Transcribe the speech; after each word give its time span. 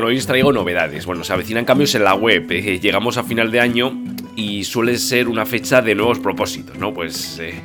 Bueno, 0.00 0.12
hoy 0.12 0.16
os 0.16 0.26
traigo 0.26 0.50
novedades. 0.50 1.04
Bueno, 1.04 1.24
se 1.24 1.34
avecinan 1.34 1.66
cambios 1.66 1.94
en 1.94 2.04
la 2.04 2.14
web. 2.14 2.50
eh, 2.52 2.80
llegamos 2.80 3.18
a 3.18 3.22
final 3.22 3.50
de 3.50 3.60
año 3.60 4.02
y 4.34 4.64
suele 4.64 4.96
ser 4.96 5.28
una 5.28 5.44
fecha 5.44 5.82
de 5.82 5.94
nuevos 5.94 6.18
propósitos, 6.18 6.78
¿no? 6.78 6.94
Pues, 6.94 7.38
eh, 7.38 7.60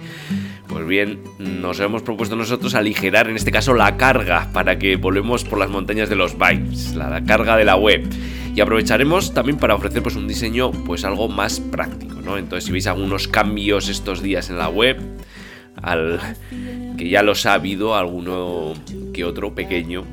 pues 0.68 0.86
bien, 0.86 1.22
nos 1.40 1.80
hemos 1.80 2.02
propuesto 2.02 2.36
nosotros 2.36 2.76
aligerar 2.76 3.30
en 3.30 3.38
este 3.38 3.54
caso 3.54 3.74
la 3.74 3.96
carga 3.96 4.50
para 4.52 4.78
que 4.78 4.98
volvemos 4.98 5.46
por 5.46 5.60
las 5.60 5.70
montañas 5.70 6.10
de 6.10 6.18
los 6.18 6.38
vibes, 6.38 6.94
la, 6.96 7.24
carga 7.24 7.56
de 7.56 7.64
la 7.64 7.78
web. 7.78 8.06
Y 8.54 8.60
aprovecharemos 8.60 9.34
también 9.34 9.58
para 9.58 9.76
ofrecer 9.76 10.04
pues 10.04 10.18
un 10.18 10.28
diseño 10.28 10.72
pues 10.72 11.06
algo 11.06 11.30
más 11.30 11.62
práctico, 11.62 12.16
¿no? 12.16 12.38
Entonces 12.38 12.66
si 12.66 12.74
veis 12.74 12.88
algunos 12.88 13.30
cambios 13.30 13.88
estos 13.88 14.22
días 14.22 14.50
en 14.50 14.58
la 14.58 14.68
web, 14.68 14.98
que 16.98 17.10
ya 17.10 17.24
los 17.24 17.46
ha 17.46 17.54
habido 17.54 17.96
alguno 17.96 18.74
que 19.14 19.24
otro 19.24 19.56
pequeño, 19.56 20.04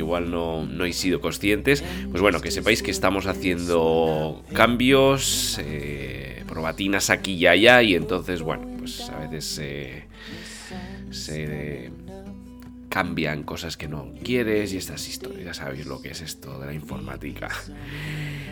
igual 0.00 0.30
no, 0.30 0.66
no 0.66 0.82
habéis 0.82 0.96
sido 0.96 1.20
conscientes, 1.20 1.84
pues 2.10 2.20
bueno, 2.20 2.40
que 2.40 2.50
sepáis 2.50 2.82
que 2.82 2.90
estamos 2.90 3.26
haciendo 3.26 4.42
cambios, 4.52 5.58
eh, 5.62 6.42
probatinas 6.48 7.10
aquí 7.10 7.34
y 7.34 7.46
allá, 7.46 7.82
y 7.82 7.94
entonces, 7.94 8.42
bueno, 8.42 8.66
pues 8.78 9.08
a 9.10 9.18
veces 9.18 9.58
eh, 9.62 10.04
se 11.10 11.90
cambian 12.88 13.44
cosas 13.44 13.76
que 13.76 13.88
no 13.88 14.08
quieres 14.22 14.72
y 14.74 14.76
estas 14.76 15.08
historias, 15.08 15.44
ya 15.44 15.54
sabéis 15.54 15.86
lo 15.86 16.02
que 16.02 16.10
es 16.10 16.20
esto 16.20 16.58
de 16.58 16.66
la 16.66 16.74
informática. 16.74 17.48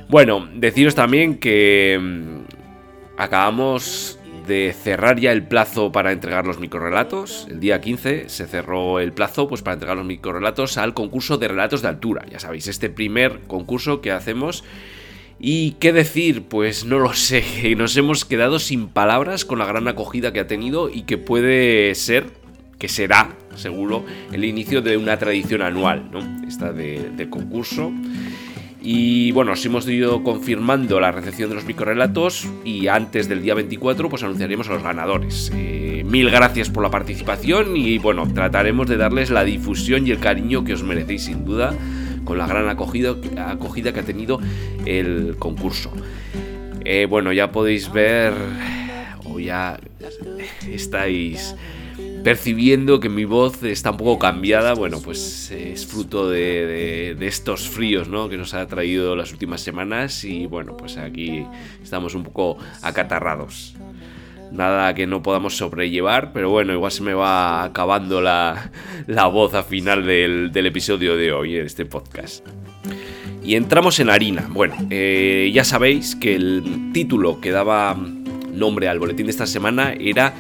Bueno, 0.09 0.49
deciros 0.55 0.95
también 0.95 1.37
que 1.37 1.99
mm, 2.01 3.21
acabamos 3.21 4.18
de 4.49 4.73
cerrar 4.73 5.21
ya 5.21 5.31
el 5.31 5.45
plazo 5.45 5.93
para 5.93 6.11
entregar 6.11 6.47
los 6.47 6.59
microrelatos. 6.59 7.47
El 7.49 7.61
día 7.61 7.81
15 7.81 8.29
se 8.29 8.47
cerró 8.49 8.99
el 8.99 9.13
plazo 9.13 9.47
pues, 9.47 9.63
para 9.63 9.75
entregar 9.75 9.97
los 9.97 10.07
microrelatos 10.07 10.79
al 10.79 10.95
concurso 10.95 11.39
de 11.39 11.47
relatos 11.47 11.83
de 11.83 11.89
altura. 11.89 12.27
Ya 12.29 12.41
sabéis, 12.41 12.67
este 12.67 12.91
primer 12.91 13.41
concurso 13.47 14.01
que 14.01 14.11
hacemos. 14.11 14.65
¿Y 15.39 15.73
qué 15.73 15.93
decir? 15.93 16.43
Pues 16.43 16.85
no 16.85 16.99
lo 16.99 17.13
sé. 17.15 17.45
Nos 17.77 17.97
hemos 17.97 18.25
quedado 18.25 18.59
sin 18.59 18.89
palabras 18.89 19.45
con 19.45 19.61
la 19.61 19.67
gran 19.67 19.87
acogida 19.87 20.33
que 20.33 20.41
ha 20.41 20.47
tenido 20.49 20.91
y 20.91 21.03
que 21.03 21.19
puede 21.19 21.95
ser, 21.95 22.27
que 22.79 22.89
será, 22.89 23.37
seguro, 23.55 24.05
el 24.33 24.45
inicio 24.45 24.83
de 24.83 24.97
una 24.97 25.19
tradición 25.19 25.63
anual, 25.63 26.11
¿no? 26.11 26.49
Esta 26.49 26.73
de, 26.73 27.11
de 27.11 27.31
concurso. 27.31 27.93
Y 28.81 29.33
bueno, 29.33 29.53
os 29.53 29.67
hemos 29.67 29.89
ido 29.89 30.23
confirmando 30.23 31.01
la 31.01 31.11
recepción 31.11 31.49
de 31.49 31.57
los 31.57 31.65
microrelatos 31.65 32.49
y 32.65 32.87
antes 32.87 33.29
del 33.29 33.43
día 33.43 33.55
24 33.55 34.09
pues 34.09 34.23
anunciaremos 34.23 34.69
a 34.69 34.75
los 34.75 34.83
ganadores. 34.83 35.51
Eh, 35.55 36.05
mil 36.07 36.31
gracias 36.31 36.71
por 36.71 36.85
la 36.85 36.91
participación 36.91 37.77
y 37.77 37.99
bueno, 37.99 38.33
trataremos 38.33 38.89
de 38.89 38.97
darles 38.97 39.31
la 39.31 39.45
difusión 39.45 40.07
y 40.07 40.13
el 40.13 40.21
cariño 40.21 40.63
que 40.63 40.75
os 40.75 40.85
merecéis 40.85 41.25
sin 41.25 41.45
duda 41.45 41.75
con 42.25 42.39
la 42.39 42.47
gran 42.47 42.69
acogida, 42.69 43.17
acogida 43.39 43.93
que 43.93 44.01
ha 44.01 44.05
tenido 44.05 44.39
el 44.87 45.37
concurso. 45.39 45.91
Eh, 46.85 47.07
bueno, 47.09 47.33
ya 47.33 47.51
podéis 47.51 47.93
ver 47.93 48.33
o 49.25 49.41
ya 49.41 49.79
estáis 50.71 51.55
percibiendo 52.23 53.01
que 53.01 53.09
mi 53.09 53.25
voz 53.25 53.63
está 53.63 53.91
un 53.91 53.97
poco 53.97 54.19
cambiada, 54.19 54.75
bueno, 54.75 55.01
pues 55.01 55.51
es 55.51 55.87
fruto 55.87 56.29
de, 56.29 57.17
estos 57.21 57.69
fríos, 57.69 58.09
¿no? 58.09 58.29
Que 58.29 58.37
nos 58.37 58.55
ha 58.55 58.67
traído 58.67 59.17
las 59.17 59.33
últimas 59.33 59.61
semanas 59.61 60.25
y 60.25 60.47
bueno, 60.47 60.77
pues 60.77 60.97
aquí 60.97 61.45
estamos 61.83 62.15
un 62.15 62.25
poco 62.25 62.59
acatarrados. 62.83 63.75
Nada 64.51 64.95
que 64.95 65.07
no 65.07 65.23
podamos 65.23 65.57
sobrellevar, 65.57 66.33
pero 66.33 66.49
bueno, 66.51 66.73
igual 66.73 66.91
se 66.91 67.03
me 67.03 67.13
va 67.13 67.65
acabando 67.65 68.23
la, 68.23 68.71
la 69.07 69.27
voz 69.27 69.53
al 69.55 69.65
final 69.65 70.07
del, 70.07 70.51
del, 70.53 70.67
episodio 70.67 71.17
de 71.17 71.33
hoy, 71.33 71.57
en 71.57 71.67
este 71.67 71.85
podcast. 71.85 72.47
Y 73.45 73.57
entramos 73.57 74.01
en 74.01 74.09
harina. 74.09 74.47
Bueno, 74.51 74.75
eh, 74.91 75.51
ya 75.53 75.65
sabéis 75.65 76.17
que 76.17 76.35
el 76.35 76.91
título 76.93 77.41
que 77.41 77.51
daba 77.51 77.95
nombre 78.53 78.89
al 78.89 78.99
boletín 78.99 79.27
de 79.27 79.31
esta 79.33 79.47
semana 79.47 79.95
era 79.99 80.35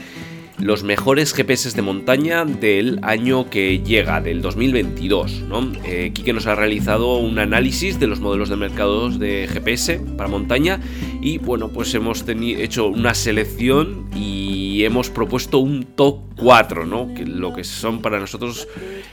los 0.60 0.82
mejores 0.82 1.32
GPS 1.32 1.70
de 1.70 1.82
montaña 1.82 2.44
del 2.44 2.98
año 3.02 3.48
que 3.48 3.80
llega, 3.80 4.20
del 4.20 4.42
2022. 4.42 5.42
¿no? 5.42 5.72
Eh, 5.84 6.10
Kike 6.12 6.32
nos 6.32 6.46
ha 6.46 6.54
realizado 6.54 7.19
un 7.19 7.38
análisis 7.38 8.00
de 8.00 8.06
los 8.06 8.20
modelos 8.20 8.48
de 8.48 8.56
mercados 8.56 9.19
de 9.19 9.48
GPS 9.50 10.00
para 10.16 10.28
montaña 10.28 10.80
y 11.20 11.38
bueno, 11.38 11.69
pues 11.69 11.94
hemos 11.94 12.24
hecho 12.28 12.88
una 12.88 13.14
selección 13.14 14.08
y 14.14 14.84
hemos 14.84 15.10
propuesto 15.10 15.58
un 15.58 15.84
top 15.84 16.20
4, 16.36 16.86
¿no? 16.86 17.14
que 17.14 17.25
lo 17.25 17.52
que 17.52 17.64
son 17.64 18.02
para 18.02 18.19
nosotros 18.19 18.69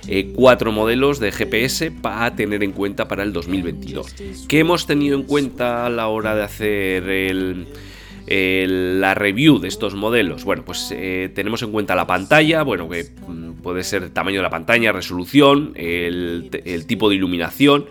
eh, 0.07 0.33
cuatro 0.35 0.71
modelos 0.71 1.19
de 1.19 1.31
GPS 1.31 1.91
para 1.91 2.35
tener 2.35 2.63
en 2.63 2.71
cuenta 2.71 3.07
para 3.07 3.23
el 3.23 3.33
2022. 3.33 4.15
¿Qué 4.47 4.59
hemos 4.59 4.87
tenido 4.87 5.17
en 5.17 5.23
cuenta 5.23 5.85
a 5.85 5.89
la 5.89 6.07
hora 6.07 6.35
de 6.35 6.43
hacer 6.43 7.09
el 7.09 7.67
la 8.27 9.13
review 9.13 9.59
de 9.59 9.67
estos 9.67 9.95
modelos? 9.95 10.43
Bueno, 10.43 10.63
pues 10.65 10.91
eh, 10.95 11.29
tenemos 11.33 11.61
en 11.63 11.71
cuenta 11.71 11.95
la 11.95 12.07
pantalla, 12.07 12.63
bueno, 12.63 12.89
que 12.89 13.05
mm, 13.27 13.61
puede 13.61 13.83
ser 13.83 14.09
tamaño 14.09 14.37
de 14.37 14.43
la 14.43 14.49
pantalla, 14.49 14.91
resolución, 14.91 15.73
el, 15.75 16.49
el 16.65 16.85
tipo 16.85 17.09
de 17.09 17.15
iluminación, 17.15 17.85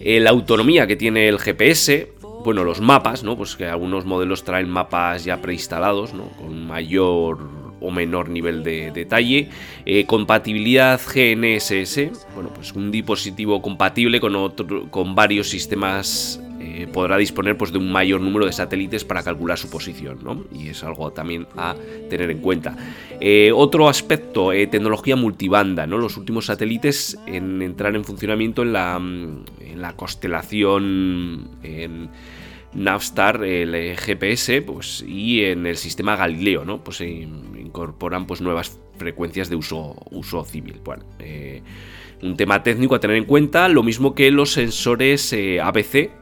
eh, 0.00 0.20
la 0.20 0.30
autonomía 0.30 0.86
que 0.86 0.96
tiene 0.96 1.28
el 1.28 1.38
GPS, 1.38 2.12
bueno, 2.44 2.64
los 2.64 2.80
mapas, 2.80 3.22
¿no? 3.22 3.36
Pues 3.36 3.56
que 3.56 3.66
algunos 3.66 4.04
modelos 4.04 4.44
traen 4.44 4.68
mapas 4.68 5.24
ya 5.24 5.40
preinstalados, 5.40 6.12
¿no? 6.12 6.28
Con 6.30 6.66
mayor 6.66 7.38
o 7.80 7.90
menor 7.90 8.28
nivel 8.28 8.62
de 8.62 8.90
detalle. 8.90 9.48
Eh, 9.84 10.06
compatibilidad 10.06 11.00
GNSS, 11.00 12.10
bueno, 12.34 12.50
pues 12.54 12.72
un 12.72 12.90
dispositivo 12.90 13.60
compatible 13.60 14.20
con, 14.20 14.36
otro, 14.36 14.88
con 14.90 15.14
varios 15.14 15.48
sistemas 15.48 16.40
eh, 16.64 16.86
podrá 16.86 17.16
disponer 17.16 17.56
pues, 17.56 17.72
de 17.72 17.78
un 17.78 17.90
mayor 17.90 18.20
número 18.20 18.46
de 18.46 18.52
satélites 18.52 19.04
para 19.04 19.24
calcular 19.24 19.58
su 19.58 19.68
posición, 19.68 20.20
¿no? 20.22 20.44
Y 20.56 20.68
es 20.68 20.84
algo 20.84 21.10
también 21.10 21.48
a 21.56 21.74
tener 22.08 22.30
en 22.30 22.38
cuenta. 22.38 22.76
Eh, 23.20 23.50
otro 23.52 23.88
aspecto, 23.88 24.52
eh, 24.52 24.68
tecnología 24.68 25.16
multibanda, 25.16 25.88
¿no? 25.88 25.98
Los 25.98 26.16
últimos 26.16 26.46
satélites 26.46 27.18
en 27.26 27.62
entrar 27.62 27.96
en 27.96 28.04
funcionamiento 28.04 28.62
en 28.62 28.72
la, 28.72 29.02
la 29.74 29.96
constelación 29.96 31.50
en 31.64 32.10
Navstar, 32.74 33.42
el 33.42 33.96
GPS, 33.96 34.62
pues, 34.62 35.04
y 35.04 35.42
en 35.44 35.66
el 35.66 35.76
sistema 35.76 36.14
Galileo, 36.14 36.64
¿no? 36.64 36.84
Pues 36.84 37.00
incorporan 37.00 38.28
pues, 38.28 38.40
nuevas 38.40 38.78
frecuencias 38.98 39.50
de 39.50 39.56
uso, 39.56 39.96
uso 40.12 40.44
civil. 40.44 40.80
Bueno, 40.84 41.04
un 42.22 42.36
tema 42.36 42.62
técnico 42.62 42.94
a 42.94 43.00
tener 43.00 43.16
en 43.16 43.24
cuenta, 43.24 43.68
lo 43.68 43.82
mismo 43.82 44.14
que 44.14 44.30
los 44.30 44.52
sensores 44.52 45.34
ABC, 45.60 46.21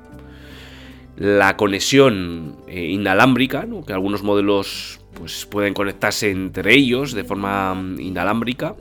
la 1.21 1.59
conexión 1.59 2.57
eh, 2.67 2.87
inalámbrica, 2.87 3.67
¿no? 3.67 3.85
que 3.85 3.93
algunos 3.93 4.23
modelos 4.23 5.01
pues, 5.13 5.45
pueden 5.45 5.75
conectarse 5.75 6.31
entre 6.31 6.75
ellos 6.75 7.13
de 7.13 7.25
forma 7.25 7.75
mm, 7.75 8.01
inalámbrica, 8.01 8.75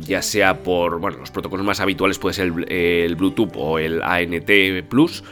ya 0.00 0.22
sea 0.22 0.64
por 0.64 0.98
bueno, 0.98 1.18
los 1.18 1.30
protocolos 1.30 1.64
más 1.64 1.78
habituales 1.78 2.18
puede 2.18 2.34
ser 2.34 2.46
el, 2.46 2.72
el 2.72 3.14
Bluetooth 3.14 3.52
o 3.54 3.78
el 3.78 4.02
ANT 4.02 4.50
Plus. 4.88 5.22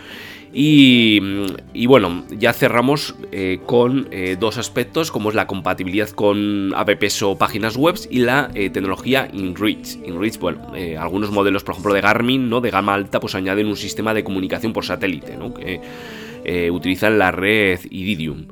Y, 0.56 1.86
bueno, 1.86 2.24
ya 2.30 2.52
cerramos 2.52 3.16
eh, 3.32 3.58
con 3.66 4.06
eh, 4.12 4.36
dos 4.38 4.56
aspectos, 4.56 5.10
como 5.10 5.30
es 5.30 5.34
la 5.34 5.48
compatibilidad 5.48 6.08
con 6.10 6.72
apps 6.76 7.22
o 7.22 7.36
páginas 7.36 7.76
web 7.76 7.96
y 8.08 8.20
la 8.20 8.50
eh, 8.54 8.70
tecnología 8.70 9.28
InReach. 9.32 9.96
InReach, 10.06 10.38
bueno, 10.38 10.72
algunos 10.98 11.32
modelos, 11.32 11.64
por 11.64 11.72
ejemplo, 11.74 11.92
de 11.92 12.00
Garmin, 12.00 12.48
¿no? 12.48 12.60
de 12.60 12.70
gama 12.70 12.94
alta, 12.94 13.18
pues 13.18 13.34
añaden 13.34 13.66
un 13.66 13.76
sistema 13.76 14.14
de 14.14 14.22
comunicación 14.22 14.72
por 14.72 14.84
satélite, 14.84 15.36
¿no? 15.36 15.52
que 15.52 15.80
utilizan 16.70 17.18
la 17.18 17.30
red 17.30 17.80
Iridium 17.90 18.48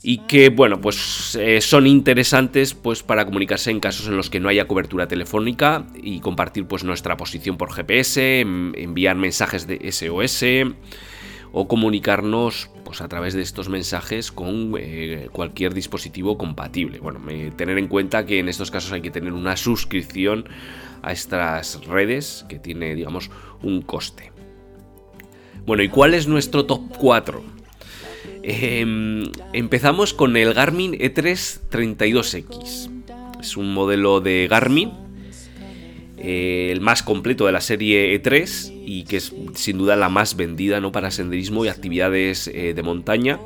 y 0.00 0.18
que 0.18 0.50
bueno 0.50 0.80
pues 0.80 1.36
son 1.60 1.88
interesantes 1.88 2.74
pues 2.74 3.02
para 3.02 3.24
comunicarse 3.24 3.72
en 3.72 3.80
casos 3.80 4.06
en 4.06 4.16
los 4.16 4.30
que 4.30 4.38
no 4.38 4.48
haya 4.48 4.68
cobertura 4.68 5.08
telefónica 5.08 5.84
y 6.00 6.20
compartir 6.20 6.66
pues 6.66 6.84
nuestra 6.84 7.16
posición 7.16 7.56
por 7.56 7.72
GPS 7.72 8.40
enviar 8.40 9.16
mensajes 9.16 9.66
de 9.66 9.90
SOS 9.90 10.44
o 11.56 11.68
comunicarnos 11.68 12.68
pues, 12.84 13.00
a 13.00 13.06
través 13.06 13.32
de 13.32 13.40
estos 13.40 13.68
mensajes 13.68 14.32
con 14.32 14.74
eh, 14.76 15.28
cualquier 15.30 15.72
dispositivo 15.72 16.36
compatible. 16.36 16.98
Bueno, 16.98 17.20
tener 17.56 17.78
en 17.78 17.86
cuenta 17.86 18.26
que 18.26 18.40
en 18.40 18.48
estos 18.48 18.72
casos 18.72 18.90
hay 18.90 19.00
que 19.00 19.12
tener 19.12 19.32
una 19.32 19.56
suscripción 19.56 20.46
a 21.02 21.12
estas 21.12 21.86
redes 21.86 22.44
que 22.48 22.58
tiene, 22.58 22.96
digamos, 22.96 23.30
un 23.62 23.82
coste. 23.82 24.32
Bueno, 25.64 25.84
¿y 25.84 25.88
cuál 25.88 26.12
es 26.12 26.26
nuestro 26.26 26.66
top 26.66 26.82
4? 26.98 27.42
Em, 28.42 29.30
empezamos 29.52 30.12
con 30.12 30.36
el 30.36 30.54
Garmin 30.54 30.94
E3 30.94 31.60
32X. 31.70 32.90
Es 33.40 33.56
un 33.56 33.72
modelo 33.72 34.20
de 34.20 34.48
Garmin 34.50 35.03
eh, 36.18 36.68
el 36.70 36.80
más 36.80 37.02
completo 37.02 37.46
de 37.46 37.52
la 37.52 37.60
serie 37.60 38.20
E3 38.20 38.72
y 38.86 39.04
que 39.04 39.16
es 39.16 39.34
sin 39.54 39.78
duda 39.78 39.96
la 39.96 40.08
más 40.08 40.36
vendida 40.36 40.80
¿no? 40.80 40.92
para 40.92 41.10
senderismo 41.10 41.64
y 41.64 41.68
actividades 41.68 42.48
eh, 42.48 42.74
de 42.74 42.82
montaña. 42.82 43.40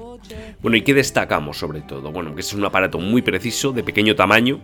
Bueno, 0.61 0.77
¿y 0.77 0.83
qué 0.83 0.93
destacamos 0.95 1.59
sobre 1.59 1.81
todo? 1.81 2.13
Bueno, 2.13 2.35
que 2.35 2.41
es 2.43 2.53
un 2.53 2.65
aparato 2.65 2.99
muy 2.99 3.23
preciso, 3.23 3.73
de 3.73 3.83
pequeño 3.83 4.17
tamaño, 4.17 4.61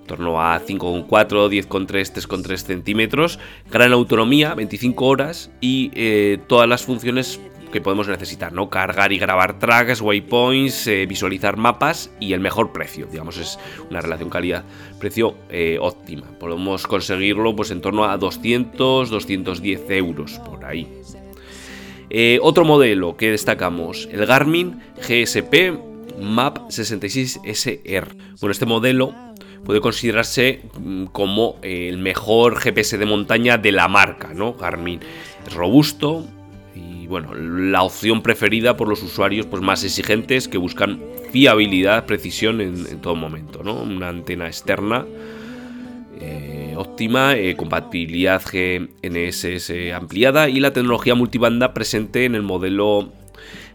en 0.00 0.06
torno 0.06 0.40
a 0.40 0.60
5,4, 0.60 1.06
10,3, 1.08 1.86
3,3 1.86 2.56
centímetros, 2.56 3.38
gran 3.70 3.92
autonomía, 3.92 4.54
25 4.54 5.04
horas 5.04 5.50
y 5.60 5.90
eh, 5.94 6.38
todas 6.46 6.68
las 6.68 6.84
funciones 6.84 7.40
que 7.72 7.80
podemos 7.80 8.06
necesitar, 8.06 8.52
¿no? 8.52 8.70
Cargar 8.70 9.12
y 9.12 9.18
grabar 9.18 9.58
tracks, 9.58 10.00
waypoints, 10.00 10.86
eh, 10.86 11.06
visualizar 11.06 11.56
mapas 11.56 12.10
y 12.20 12.34
el 12.34 12.40
mejor 12.40 12.72
precio, 12.72 13.06
digamos, 13.10 13.38
es 13.38 13.58
una 13.90 14.00
relación 14.00 14.30
calidad-precio 14.30 15.34
eh, 15.48 15.78
óptima. 15.80 16.26
Podemos 16.38 16.86
conseguirlo 16.86 17.56
pues 17.56 17.72
en 17.72 17.80
torno 17.80 18.04
a 18.04 18.16
200, 18.16 19.10
210 19.10 19.90
euros 19.90 20.38
por 20.38 20.64
ahí. 20.64 20.86
Eh, 22.10 22.38
otro 22.42 22.64
modelo 22.64 23.16
que 23.16 23.30
destacamos, 23.30 24.08
el 24.12 24.26
Garmin 24.26 24.80
GSP 24.98 25.72
Map 26.20 26.58
66SR. 26.68 28.06
Bueno, 28.38 28.52
este 28.52 28.66
modelo 28.66 29.14
puede 29.64 29.80
considerarse 29.80 30.60
mm, 30.78 31.06
como 31.06 31.56
el 31.62 31.98
mejor 31.98 32.58
GPS 32.58 32.98
de 32.98 33.06
montaña 33.06 33.56
de 33.58 33.72
la 33.72 33.88
marca, 33.88 34.34
¿no? 34.34 34.54
Garmin 34.54 35.00
es 35.46 35.54
robusto, 35.54 36.26
bueno, 37.12 37.34
la 37.34 37.82
opción 37.82 38.22
preferida 38.22 38.76
por 38.76 38.88
los 38.88 39.02
usuarios 39.02 39.46
pues, 39.46 39.62
más 39.62 39.84
exigentes 39.84 40.48
que 40.48 40.56
buscan 40.56 40.98
fiabilidad, 41.30 42.06
precisión 42.06 42.60
en, 42.62 43.00
todo 43.02 43.14
momento, 43.14 43.62
¿no? 43.62 43.82
Una 43.82 44.08
antena 44.08 44.46
externa 44.46 45.06
eh, 46.18 46.74
óptima, 46.76 47.36
eh, 47.36 47.54
compatibilidad 47.54 48.40
GNSS 48.42 49.92
ampliada 49.94 50.48
y 50.48 50.58
la 50.58 50.72
tecnología 50.72 51.14
multibanda 51.14 51.74
presente 51.74 52.24
en 52.24 52.34
el 52.34 52.42
modelo 52.42 53.12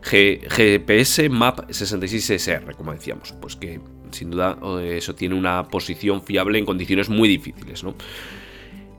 GPS 0.01 1.29
MAP 1.29 1.69
66SR, 1.69 2.75
como 2.75 2.91
decíamos, 2.91 3.33
pues 3.39 3.55
que 3.55 3.79
sin 4.09 4.31
duda 4.31 4.57
eh, 4.81 4.95
eso 4.97 5.13
tiene 5.13 5.35
una 5.35 5.67
posición 5.67 6.23
fiable 6.23 6.57
en 6.57 6.65
condiciones 6.65 7.07
muy 7.07 7.29
difíciles, 7.29 7.83
¿no? 7.83 7.93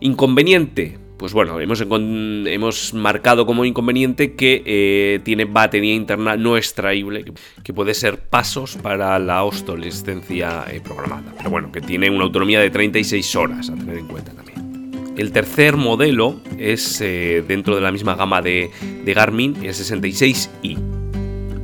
Inconveniente, 0.01 0.99
pues 1.19 1.33
bueno, 1.33 1.61
hemos, 1.61 1.81
hemos 1.81 2.95
marcado 2.95 3.45
como 3.45 3.65
inconveniente 3.65 4.35
que 4.35 4.63
eh, 4.65 5.21
tiene 5.25 5.45
batería 5.45 5.95
interna 5.95 6.37
no 6.37 6.57
extraíble, 6.57 7.25
que, 7.65 7.73
puede 7.73 7.95
ser 7.95 8.19
pasos 8.19 8.77
para 8.77 9.19
la 9.19 9.43
obsolescencia 9.43 10.65
eh, 10.71 10.81
programada. 10.81 11.35
Pero 11.37 11.51
bueno, 11.51 11.71
que 11.73 11.81
tiene 11.81 12.09
una 12.09 12.25
autonomía 12.25 12.61
de 12.61 12.71
36 12.71 13.37
horas 13.37 13.69
a 13.69 13.75
tener 13.75 13.99
en 13.99 14.07
cuenta 14.07 14.33
también. 14.33 15.15
El 15.17 15.33
tercer 15.33 15.77
modelo 15.77 16.41
es 16.59 17.01
eh, 17.01 17.45
dentro 17.47 17.75
de 17.75 17.81
la 17.81 17.91
misma 17.91 18.15
gama 18.15 18.41
de, 18.41 18.71
de 19.05 19.15
Garmin, 19.15 19.57
el 19.57 19.75
66i 19.75 20.98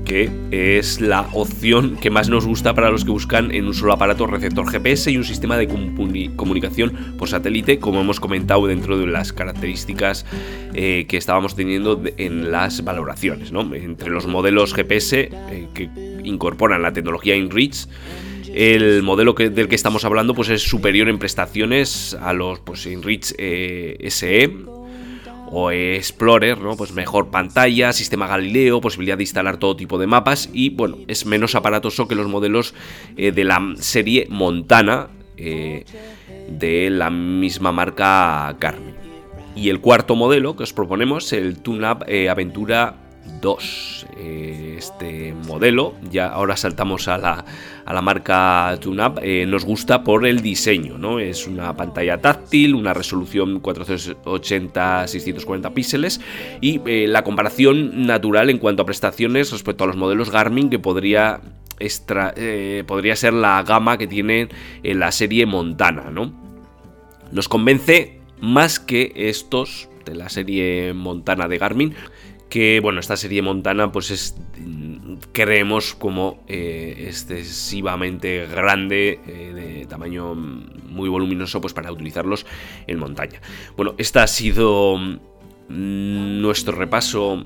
que 0.05 0.31
es 0.51 1.01
la 1.01 1.29
opción 1.33 1.97
que 1.97 2.11
más 2.11 2.29
nos 2.29 2.47
gusta 2.47 2.75
para 2.75 2.91
los 2.91 3.05
que 3.05 3.11
buscan 3.11 3.51
en 3.53 3.67
un 3.67 3.75
solo 3.75 3.93
aparato 3.93 4.27
receptor 4.27 4.71
GPS 4.71 5.11
y 5.11 5.17
un 5.17 5.25
sistema 5.25 5.57
de 5.57 5.69
comunicación 6.37 7.17
por 7.19 7.29
satélite, 7.29 7.79
como 7.79 8.01
hemos 8.01 8.21
comentado 8.21 8.67
dentro 8.67 8.99
de 8.99 9.07
las 9.07 9.33
características 9.33 10.27
eh, 10.75 11.07
que 11.09 11.17
estábamos 11.17 11.57
teniendo 11.57 12.03
en 12.17 12.51
las 12.51 12.85
valoraciones. 12.85 13.53
Entre 13.75 14.11
los 14.11 14.27
modelos 14.27 14.75
GPS 14.75 15.31
eh, 15.31 15.69
que 15.75 15.89
incorporan 16.25 16.83
la 16.83 16.93
tecnología 16.93 17.37
InReach, 17.37 17.87
el 18.55 19.03
modelo 19.03 19.33
del 19.33 19.69
que 19.69 19.75
estamos 19.75 20.05
hablando 20.05 20.35
pues 20.35 20.49
es 20.49 20.63
superior 20.63 21.09
en 21.09 21.19
prestaciones 21.19 22.17
a 22.21 22.33
los 22.33 22.61
pues, 22.61 22.87
InReach 22.87 23.35
eh, 23.37 24.07
SE 24.11 24.74
o 25.51 25.71
Explorer, 25.71 26.59
¿no? 26.59 26.77
Pues 26.77 26.93
mejor 26.93 27.31
pantalla, 27.31 27.93
sistema 27.93 28.27
Galileo, 28.27 28.81
posibilidad 28.81 29.17
de 29.17 29.23
instalar 29.23 29.57
todo 29.57 29.77
tipo 29.77 29.99
de 29.99 30.07
mapas 30.07 30.49
y 30.53 30.71
bueno, 30.71 30.99
es 31.07 31.27
menos 31.27 31.55
aparatoso 31.55 32.09
que 32.09 32.15
los 32.15 32.29
modelos 32.29 32.75
eh, 33.17 33.33
de 33.33 33.45
la 33.45 33.61
serie 33.77 34.27
Montana 34.31 35.09
eh, 35.37 35.85
de 36.49 36.91
la 36.91 37.11
misma 37.11 37.73
marca 37.73 38.57
Garmin. 38.59 38.95
Y 39.57 39.69
el 39.69 39.81
cuarto 39.81 40.17
modelo 40.17 40.57
que 40.57 40.65
os 40.65 40.73
proponemos, 40.73 41.33
el 41.33 41.59
TuneUp 41.59 42.03
eh, 42.09 42.29
Aventura 42.29 43.04
2. 43.41 44.07
Eh, 44.17 44.75
este 44.79 45.35
modelo, 45.47 45.95
ya 46.11 46.29
ahora 46.29 46.57
saltamos 46.57 47.09
a 47.09 47.19
la, 47.19 47.45
a 47.85 47.93
la 47.93 48.01
marca 48.01 48.79
TuneUp, 48.81 49.19
eh, 49.23 49.45
nos 49.47 49.65
gusta 49.65 50.05
por 50.05 50.25
el 50.27 50.41
diseño, 50.41 50.99
¿no? 50.99 51.19
Es 51.19 51.47
una 51.47 51.77
pantalla 51.77 52.21
táctil, 52.21 52.75
una 52.75 52.95
resolución 52.95 53.63
480-640 53.63 55.73
píxeles 55.73 56.21
y 56.61 56.81
eh, 56.87 57.07
la 57.09 57.25
comparación 57.25 58.07
natural 58.07 58.51
en 58.51 58.59
cuanto 58.59 58.83
a 58.83 58.87
prestaciones 58.87 59.53
respecto 59.53 59.85
a 59.85 59.87
los 59.87 59.97
modelos 59.97 60.31
Garmin 60.31 60.71
que 60.71 60.79
podría, 60.79 61.41
podría 62.87 63.17
ser 63.17 63.33
la 63.33 63.63
gama 63.63 63.99
que 63.99 64.07
tiene 64.07 64.49
en 64.83 64.99
la 64.99 65.13
serie 65.13 65.47
Montana, 65.47 66.11
¿no? 66.11 66.33
Nos 67.33 67.49
convence 67.49 68.21
más 68.41 68.79
que 68.79 69.13
estos 69.15 69.89
de 70.05 70.15
la 70.15 70.29
serie 70.29 70.93
Montana 70.95 71.49
de 71.49 71.59
Garmin 71.59 71.95
que 72.55 72.79
bueno, 72.79 73.01
esta 73.01 73.17
serie 73.17 73.43
Montana 73.43 73.91
pues 73.91 74.13
es 74.13 74.37
creemos 75.33 75.93
como 75.97 76.45
eh, 76.47 77.07
excesivamente 77.09 78.47
grande, 78.47 79.19
eh, 79.27 79.53
de 79.53 79.87
tamaño 79.87 80.37
muy 80.37 81.09
voluminoso 81.09 81.61
pues 81.61 81.75
para 81.75 81.91
utilizarlos 81.91 82.47
en 82.87 83.01
montaña. 83.01 83.41
Bueno, 83.77 83.97
esta 83.99 84.23
ha 84.23 84.29
sido 84.29 84.97
mm, 84.97 86.41
nuestro 86.41 86.77
repaso 86.77 87.43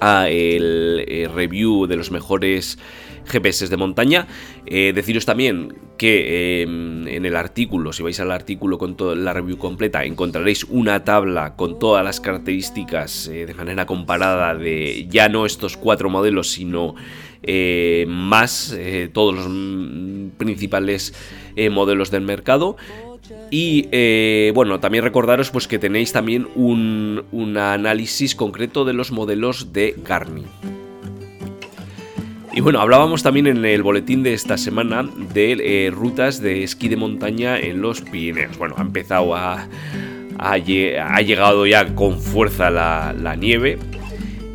a 0.00 0.28
el 0.28 1.04
eh, 1.08 1.28
review 1.34 1.88
de 1.88 1.96
los 1.96 2.12
mejores 2.12 2.78
GPS 3.26 3.68
de 3.68 3.76
montaña. 3.76 4.26
Eh, 4.66 4.92
deciros 4.94 5.26
también 5.26 5.74
que 5.96 6.62
em, 6.62 7.06
en 7.08 7.24
el 7.24 7.36
artículo, 7.36 7.92
si 7.92 8.02
vais 8.02 8.18
al 8.20 8.30
artículo 8.30 8.78
con 8.78 8.96
toda 8.96 9.14
la 9.14 9.32
review 9.32 9.58
completa, 9.58 10.04
encontraréis 10.04 10.64
una 10.64 11.04
tabla 11.04 11.56
con 11.56 11.78
todas 11.78 12.04
las 12.04 12.20
características 12.20 13.28
eh, 13.28 13.46
de 13.46 13.54
manera 13.54 13.86
comparada 13.86 14.54
de 14.54 15.06
ya 15.08 15.28
no 15.28 15.46
estos 15.46 15.76
cuatro 15.76 16.10
modelos, 16.10 16.50
sino 16.50 16.94
eh, 17.42 18.06
más 18.08 18.76
todos 19.12 19.34
los 19.34 19.46
mm, 19.48 20.30
principales 20.36 21.14
modelos 21.70 22.10
del 22.10 22.22
mercado. 22.22 22.76
Y 23.50 24.50
bueno, 24.52 24.80
también 24.80 25.04
recordaros 25.04 25.50
pues 25.50 25.68
que 25.68 25.78
tenéis 25.78 26.12
también 26.12 26.48
un, 26.56 27.24
un 27.30 27.56
análisis 27.56 28.34
concreto 28.34 28.84
de 28.84 28.92
los 28.92 29.12
modelos 29.12 29.72
de 29.72 29.94
Garmin. 30.04 30.73
Y 32.56 32.60
bueno, 32.60 32.80
hablábamos 32.80 33.24
también 33.24 33.48
en 33.48 33.64
el 33.64 33.82
boletín 33.82 34.22
de 34.22 34.32
esta 34.32 34.56
semana 34.56 35.02
de 35.34 35.86
eh, 35.86 35.90
rutas 35.90 36.40
de 36.40 36.62
esquí 36.62 36.86
de 36.86 36.96
montaña 36.96 37.58
en 37.58 37.82
los 37.82 38.00
Pirineos. 38.00 38.56
Bueno, 38.58 38.76
ha 38.78 38.82
empezado 38.82 39.34
a. 39.34 39.66
ha, 40.38 40.56
llegado 40.56 41.66
ya 41.66 41.96
con 41.96 42.20
fuerza 42.20 42.70
la, 42.70 43.34
nieve. 43.36 43.76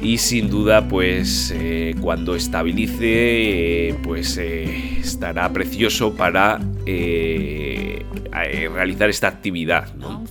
Y 0.02 0.18
sin 0.18 0.50
duda, 0.50 0.88
pues 0.88 1.54
eh, 1.54 1.94
cuando 2.00 2.36
estabilice, 2.36 3.90
eh, 3.90 3.96
pues 4.02 4.38
estará 4.38 5.52
precioso 5.52 6.16
para 6.16 6.62
realizar 8.74 9.10
esta 9.10 9.28
actividad, 9.28 9.94
¿no? 9.96 10.24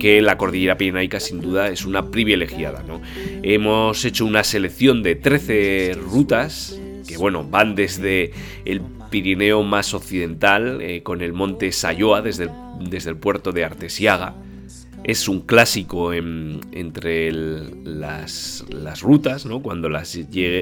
que 0.00 0.20
la 0.20 0.36
cordillera 0.36 0.76
pirenaica 0.76 1.20
sin 1.20 1.40
duda 1.40 1.68
es 1.68 1.84
una 1.84 2.10
privilegiada. 2.10 2.82
¿no? 2.82 3.00
Hemos 3.44 4.04
hecho 4.04 4.26
una 4.26 4.42
selección 4.42 5.04
de 5.04 5.14
13 5.14 5.96
rutas 6.00 6.77
que 7.08 7.16
bueno, 7.16 7.42
van 7.42 7.74
desde 7.74 8.32
el 8.66 8.82
Pirineo 9.10 9.62
más 9.62 9.94
occidental, 9.94 10.82
eh, 10.82 11.02
con 11.02 11.22
el 11.22 11.32
monte 11.32 11.72
Sayoa 11.72 12.20
desde 12.20 12.44
el, 12.44 12.50
desde 12.90 13.10
el 13.10 13.16
puerto 13.16 13.50
de 13.50 13.64
Artesiaga. 13.64 14.34
Es 15.04 15.26
un 15.26 15.40
clásico 15.40 16.12
entre 16.12 17.32
las, 17.32 18.64
rutas, 19.00 19.46
¿no? 19.46 19.62
cuando 19.62 19.88
las, 19.88 20.18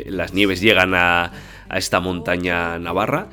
las 0.07 0.35
nieves 0.35 0.61
llegan 0.61 0.95
a, 0.95 1.33
a, 1.69 1.79
esta 1.79 1.99
montaña 1.99 2.79
navarra. 2.79 3.29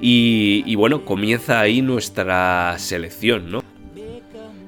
Y, 0.00 0.62
y, 0.66 0.74
bueno, 0.76 1.04
comienza 1.04 1.58
ahí 1.58 1.82
nuestra 1.82 2.76
selección, 2.78 3.50
¿no? 3.50 3.62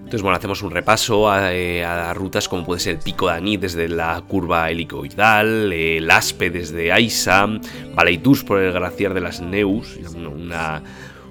Entonces, 0.06 0.22
bueno, 0.22 0.36
hacemos 0.36 0.62
un 0.62 0.70
repaso 0.70 1.28
eh, 1.50 1.84
a, 1.84 2.14
rutas 2.14 2.48
como 2.48 2.64
puede 2.64 2.78
ser 2.78 2.94
el 2.94 3.02
Pico 3.02 3.26
de 3.26 3.34
Aní 3.34 3.56
desde 3.56 3.88
la 3.88 4.22
curva 4.28 4.70
helicoidal, 4.70 5.72
el 5.72 6.08
Aspe 6.08 6.48
desde 6.48 6.92
Aisa, 6.92 7.48
Baleitus 7.92 8.44
por 8.44 8.60
el 8.60 8.72
glaciar 8.72 9.14
de 9.14 9.20
las 9.20 9.40
Neus, 9.40 9.98
una, 10.14 10.80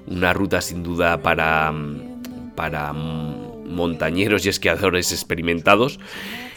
una 0.06 0.32
ruta 0.34 0.60
sin 0.60 0.82
duda 0.82 1.22
para, 1.22 1.72
para 2.54 2.92
montañeros 2.92 4.44
y 4.44 4.50
esquiadores 4.50 5.10
experimentados. 5.10 5.98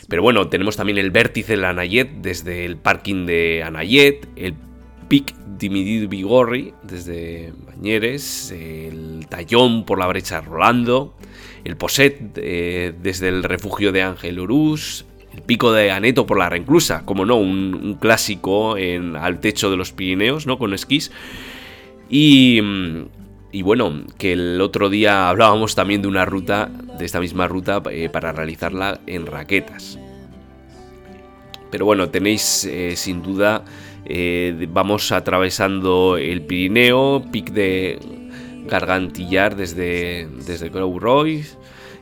Pero 0.09 0.21
bueno, 0.21 0.49
tenemos 0.49 0.75
también 0.75 0.97
el 0.97 1.11
vértice 1.11 1.53
de 1.53 1.61
la 1.61 1.69
Anayet 1.69 2.09
desde 2.15 2.65
el 2.65 2.75
parking 2.75 3.27
de 3.27 3.63
Anayet, 3.63 4.27
el 4.35 4.55
Pic 5.09 5.35
Dimidid 5.57 6.07
Vigorri 6.07 6.73
desde 6.83 7.51
Bañeres, 7.67 8.51
el 8.51 9.25
Tallón 9.27 9.83
por 9.83 9.97
la 9.99 10.07
brecha 10.07 10.39
Rolando, 10.39 11.15
el 11.63 11.75
Poset 11.75 12.37
eh, 12.37 12.93
desde 13.01 13.27
el 13.27 13.43
refugio 13.43 13.91
de 13.91 14.03
Ángel 14.03 14.39
Urús, 14.39 15.05
el 15.33 15.41
pico 15.41 15.73
de 15.73 15.91
Aneto 15.91 16.25
por 16.25 16.37
la 16.37 16.47
Renclusa, 16.47 17.05
como 17.05 17.25
no, 17.25 17.37
un, 17.37 17.97
clásico 17.99 18.77
en, 18.77 19.15
al 19.15 19.39
techo 19.39 19.71
de 19.71 19.77
los 19.77 19.91
Pirineos, 19.91 20.45
¿no? 20.45 20.57
Con 20.57 20.73
esquís. 20.73 21.11
Y, 22.07 22.61
mm, 22.61 23.05
y, 23.51 23.61
bueno, 23.63 24.03
que 24.17 24.33
el 24.33 24.61
otro 24.61 24.89
día 24.89 25.27
hablábamos 25.27 25.73
también 25.73 26.03
de 26.03 26.07
una 26.07 26.23
ruta, 26.25 26.69
de 26.97 27.05
esta 27.05 27.19
misma 27.19 27.47
ruta, 27.47 27.81
eh, 27.91 28.09
para 28.09 28.31
realizarla 28.31 29.01
en 29.07 29.25
raquetas. 29.25 29.97
Pero 31.71 31.85
bueno, 31.85 32.09
tenéis 32.09 32.65
eh, 32.65 32.95
sin 32.95 33.21
duda, 33.21 33.63
vamos 34.69 35.11
atravesando 35.11 36.17
el 36.17 36.41
Pirineo, 36.41 37.23
pic 37.31 37.51
de 37.51 37.99
Gargantillar 38.67 39.55
desde, 39.55 40.27
desde 40.45 40.69
Roy. 40.69 41.45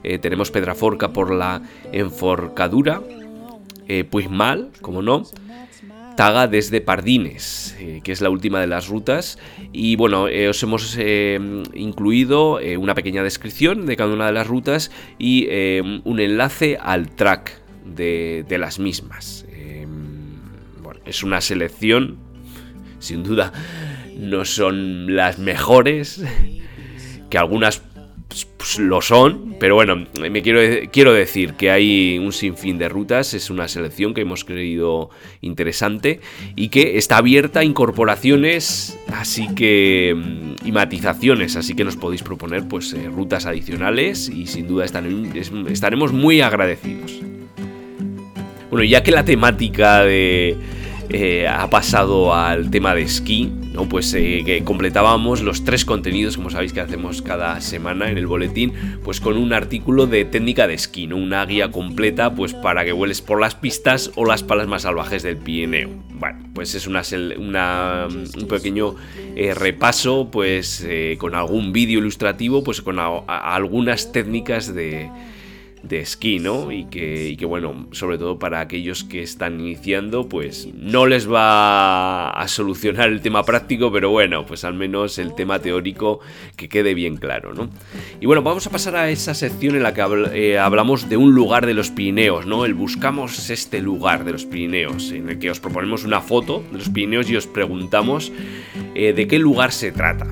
Eh, 0.03 0.19
tenemos 0.19 0.51
Pedraforca 0.51 1.11
por 1.11 1.33
la 1.33 1.61
Enforcadura. 1.91 3.01
Eh, 3.87 4.05
como 4.81 5.01
no. 5.01 5.23
Taga 6.15 6.47
desde 6.47 6.81
Pardines, 6.81 7.75
eh, 7.79 8.01
que 8.03 8.11
es 8.11 8.21
la 8.21 8.29
última 8.29 8.59
de 8.59 8.67
las 8.67 8.87
rutas. 8.87 9.37
Y 9.71 9.95
bueno, 9.95 10.27
eh, 10.27 10.49
os 10.49 10.61
hemos 10.63 10.97
incluido 11.73 12.59
una 12.79 12.95
pequeña 12.95 13.23
descripción 13.23 13.85
de 13.85 13.95
cada 13.95 14.13
una 14.13 14.25
de 14.25 14.31
las 14.31 14.47
rutas 14.47 14.91
y 15.19 15.47
un 16.03 16.19
enlace 16.19 16.77
al 16.81 17.09
track 17.11 17.61
de, 17.85 18.45
de 18.47 18.57
las 18.57 18.79
mismas. 18.79 19.45
Es 21.07 21.23
una 21.23 21.41
selección, 21.41 22.17
sin 22.99 23.23
duda, 23.23 23.53
no 24.17 24.45
son 24.45 25.15
las 25.15 25.39
mejores, 25.39 26.23
que 27.29 27.37
algunas 27.37 27.81
pues, 28.27 28.45
pues, 28.57 28.79
lo 28.79 29.01
son, 29.01 29.55
pero 29.59 29.75
bueno, 29.75 30.05
me 30.19 30.41
quiero, 30.41 30.59
quiero 30.91 31.13
decir 31.13 31.53
que 31.53 31.71
hay 31.71 32.19
un 32.19 32.33
sinfín 32.33 32.77
de 32.77 32.89
rutas, 32.89 33.33
es 33.33 33.49
una 33.49 33.67
selección 33.67 34.13
que 34.13 34.21
hemos 34.21 34.43
creído 34.43 35.09
interesante 35.41 36.19
y 36.55 36.67
que 36.69 36.97
está 36.97 37.17
abierta 37.17 37.61
a 37.61 37.63
incorporaciones, 37.63 38.99
así 39.13 39.47
que 39.55 40.15
y 40.63 40.71
matizaciones, 40.71 41.55
así 41.55 41.73
que 41.73 41.85
nos 41.85 41.95
podéis 41.95 42.21
proponer 42.21 42.67
pues 42.67 42.93
eh, 42.93 43.07
rutas 43.07 43.45
adicionales 43.45 44.29
y 44.29 44.47
sin 44.47 44.67
duda 44.67 44.85
estaremos 44.85 46.11
muy 46.11 46.41
agradecidos. 46.41 47.21
Bueno, 48.69 48.83
ya 48.83 49.03
que 49.03 49.11
la 49.11 49.23
temática 49.23 50.03
de 50.03 50.57
eh, 51.09 51.47
ha 51.47 51.69
pasado 51.69 52.33
al 52.33 52.69
tema 52.69 52.93
de 52.93 53.03
esquí, 53.03 53.51
¿no? 53.73 53.87
Pues 53.87 54.13
eh, 54.13 54.43
que 54.45 54.63
completábamos 54.63 55.41
los 55.41 55.63
tres 55.63 55.85
contenidos, 55.85 56.35
como 56.35 56.49
sabéis 56.49 56.73
que 56.73 56.81
hacemos 56.81 57.21
cada 57.21 57.61
semana 57.61 58.09
en 58.11 58.17
el 58.17 58.27
boletín, 58.27 58.73
pues 59.03 59.21
con 59.21 59.37
un 59.37 59.53
artículo 59.53 60.05
de 60.07 60.25
técnica 60.25 60.67
de 60.67 60.73
esquí, 60.73 61.07
¿no? 61.07 61.15
Una 61.17 61.45
guía 61.45 61.71
completa, 61.71 62.35
pues 62.35 62.53
para 62.53 62.83
que 62.83 62.91
vueles 62.91 63.21
por 63.21 63.39
las 63.39 63.55
pistas 63.55 64.11
o 64.15 64.25
las 64.25 64.43
palas 64.43 64.67
más 64.67 64.81
salvajes 64.81 65.23
del 65.23 65.37
Pirineo. 65.37 65.89
Bueno, 66.13 66.39
pues 66.53 66.75
es 66.75 66.87
una, 66.87 67.03
un 68.09 68.47
pequeño 68.49 68.95
eh, 69.35 69.53
repaso, 69.53 70.29
pues 70.31 70.85
con 71.17 71.35
algún 71.35 71.71
vídeo 71.71 71.99
ilustrativo, 71.99 72.63
pues 72.63 72.81
con 72.81 72.97
algunas 72.99 74.11
técnicas 74.11 74.73
de 74.73 75.09
de 75.83 75.99
esquí, 75.99 76.39
¿no? 76.39 76.71
Y 76.71 76.85
que, 76.85 77.35
que, 77.37 77.45
bueno, 77.45 77.87
sobre 77.91 78.17
todo 78.17 78.39
para 78.39 78.59
aquellos 78.59 79.03
que 79.03 79.21
están 79.21 79.59
iniciando, 79.59 80.27
pues 80.27 80.69
no 80.73 81.05
les 81.05 81.31
va 81.31 82.29
a 82.29 82.47
solucionar 82.47 83.09
el 83.09 83.21
tema 83.21 83.43
práctico, 83.43 83.91
pero 83.91 84.09
bueno, 84.09 84.45
pues 84.45 84.63
al 84.63 84.73
menos 84.73 85.17
el 85.19 85.35
tema 85.35 85.59
teórico 85.59 86.19
que 86.55 86.69
quede 86.69 86.93
bien 86.93 87.17
claro, 87.17 87.53
¿no? 87.53 87.69
Y 88.19 88.25
bueno, 88.25 88.41
vamos 88.41 88.67
a 88.67 88.69
pasar 88.69 88.95
a 88.95 89.09
esa 89.09 89.33
sección 89.33 89.75
en 89.75 89.83
la 89.83 89.93
que 89.93 90.03
eh, 90.33 90.59
hablamos 90.59 91.09
de 91.09 91.17
un 91.17 91.33
lugar 91.33 91.65
de 91.65 91.73
los 91.73 91.91
Pirineos, 91.91 92.45
¿no? 92.45 92.65
El 92.65 92.73
buscamos 92.73 93.49
este 93.49 93.81
lugar 93.81 94.25
de 94.25 94.31
los 94.31 94.45
Pirineos, 94.45 95.11
en 95.11 95.29
el 95.29 95.39
que 95.39 95.51
os 95.51 95.59
proponemos 95.59 96.03
una 96.03 96.21
foto 96.21 96.63
de 96.71 96.77
los 96.77 96.89
Pirineos 96.89 97.29
y 97.29 97.35
os 97.35 97.47
preguntamos 97.47 98.31
eh, 98.95 99.13
de 99.13 99.27
qué 99.27 99.39
lugar 99.39 99.71
se 99.71 99.91
trata. 99.91 100.27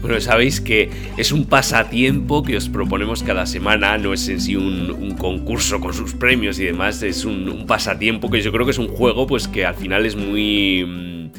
Bueno, 0.00 0.18
sabéis 0.20 0.62
que 0.62 0.90
es 1.18 1.30
un 1.30 1.44
pasatiempo 1.44 2.42
que 2.42 2.56
os 2.56 2.70
proponemos 2.70 3.22
cada 3.22 3.44
semana, 3.44 3.98
no 3.98 4.14
es 4.14 4.28
en 4.28 4.40
sí 4.40 4.56
un, 4.56 5.14
concurso 5.18 5.80
con 5.80 5.92
sus 5.92 6.14
premios 6.14 6.58
y 6.58 6.64
demás, 6.64 7.02
es 7.02 7.26
un, 7.26 7.66
pasatiempo 7.66 8.30
que 8.30 8.40
yo 8.40 8.50
creo 8.52 8.64
que 8.64 8.70
es 8.70 8.78
un 8.78 8.88
juego 8.88 9.26
pues 9.26 9.46
que 9.46 9.66
al 9.66 9.74
final 9.74 10.06
es 10.06 10.16
muy 10.16 11.30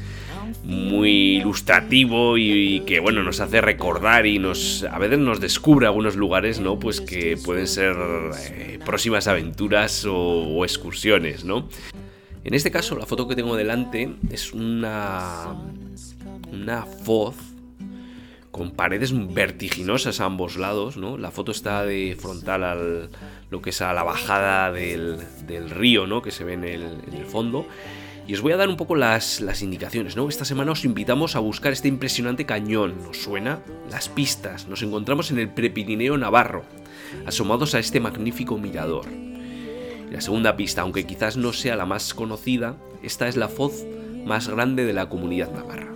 muy 0.64 1.38
ilustrativo 1.38 2.38
y, 2.38 2.82
que 2.82 3.00
bueno 3.00 3.24
nos 3.24 3.40
hace 3.40 3.60
recordar 3.60 4.28
y 4.28 4.38
nos 4.38 4.84
a 4.84 5.00
veces 5.00 5.18
nos 5.18 5.42
descubre 5.42 5.88
algunos 5.88 6.16
lugares 6.16 6.60
no 6.60 6.78
pues 6.78 7.02
que 7.02 7.38
pueden 7.44 7.68
ser 7.68 7.96
eh, 8.52 8.80
próximas 8.86 9.28
aventuras 9.28 10.06
o, 10.06 10.16
o, 10.16 10.64
excursiones 10.64 11.44
no 11.44 11.68
en 12.44 12.54
este 12.54 12.70
caso 12.70 12.96
la 12.96 13.08
foto 13.08 13.28
que 13.28 13.36
tengo 13.36 13.56
delante 13.58 14.14
es 14.30 14.54
una 14.54 15.56
una 16.52 16.86
foz 16.86 17.51
con 18.62 18.70
paredes 18.70 19.12
vertiginosas 19.34 20.22
a 20.22 20.26
ambos 20.26 20.56
lados, 20.56 20.96
¿no? 20.96 21.18
La 21.18 21.32
foto 21.32 21.52
está 21.52 21.84
de 21.84 22.16
frontal 22.16 22.64
al 22.64 23.10
lo 23.50 23.60
que 23.60 23.72
es 23.72 23.82
a 23.82 23.92
la 23.92 24.04
bajada 24.04 24.72
del, 24.72 25.18
río, 25.72 26.06
¿no? 26.06 26.22
Que 26.22 26.30
se 26.30 26.44
ve 26.44 26.54
en 26.54 26.64
el, 26.64 27.26
fondo. 27.26 27.66
Y 28.28 28.36
os 28.36 28.42
voy 28.42 28.52
a 28.52 28.58
dar 28.58 28.70
un 28.70 28.78
poco 28.78 28.96
las, 28.96 29.42
indicaciones. 29.64 30.16
Esta 30.16 30.46
semana 30.46 30.74
os 30.74 30.86
invitamos 30.86 31.36
a 31.36 31.40
buscar 31.40 31.74
este 31.74 31.88
impresionante 31.88 32.46
cañón. 32.46 33.02
¿Nos 33.02 33.18
suena? 33.18 33.62
Las 33.90 34.10
pistas. 34.10 34.68
Nos 34.68 34.84
encontramos 34.84 35.32
en 35.32 35.40
el 35.40 35.50
Prepirineo 35.50 36.16
Navarro, 36.20 36.64
asomados 37.26 37.74
a 37.74 37.80
este 37.80 38.00
magnífico 38.00 38.60
mirador. 38.60 39.08
La 40.12 40.22
segunda 40.22 40.56
pista, 40.56 40.84
aunque 40.84 41.08
quizás 41.08 41.36
no 41.36 41.52
sea 41.52 41.76
la 41.76 41.88
más 41.88 42.14
conocida, 42.14 42.76
esta 43.02 43.28
es 43.28 43.38
la 43.38 43.48
foz 43.48 43.74
más 44.24 44.50
grande 44.50 44.86
de 44.86 44.94
la 44.94 45.10
comunidad 45.10 45.52
navarra. 45.52 45.91